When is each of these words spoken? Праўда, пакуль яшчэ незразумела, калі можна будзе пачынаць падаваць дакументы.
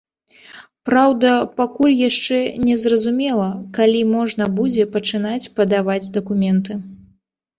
Праўда, 0.89 1.31
пакуль 1.59 1.93
яшчэ 2.09 2.39
незразумела, 2.69 3.49
калі 3.77 4.01
можна 4.15 4.49
будзе 4.61 4.83
пачынаць 4.97 5.51
падаваць 5.59 6.01
дакументы. 6.19 6.71